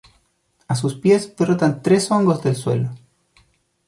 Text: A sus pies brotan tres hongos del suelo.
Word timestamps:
A 0.71 0.77
sus 0.77 0.95
pies 1.03 1.29
brotan 1.41 1.73
tres 1.83 2.09
hongos 2.09 2.41
del 2.41 2.55
suelo. 2.55 2.89